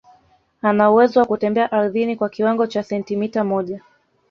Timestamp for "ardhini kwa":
1.71-2.29